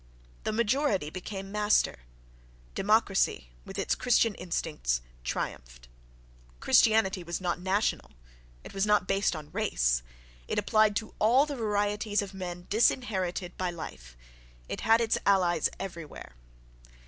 The 0.45 0.51
majority 0.51 1.11
became 1.11 1.51
master; 1.51 1.99
democracy, 2.73 3.51
with 3.65 3.77
its 3.77 3.93
Christian 3.93 4.33
instincts, 4.33 5.01
triumphed.... 5.23 5.87
Christianity 6.59 7.23
was 7.23 7.39
not 7.39 7.59
"national," 7.59 8.09
it 8.63 8.73
was 8.73 8.83
not 8.87 9.07
based 9.07 9.35
on 9.35 9.51
race—it 9.51 10.57
appealed 10.57 10.95
to 10.95 11.13
all 11.19 11.45
the 11.45 11.55
varieties 11.55 12.23
of 12.23 12.33
men 12.33 12.65
disinherited 12.67 13.55
by 13.59 13.69
life, 13.69 14.17
it 14.67 14.81
had 14.81 15.01
its 15.01 15.19
allies 15.23 15.69
everywhere. 15.79 16.35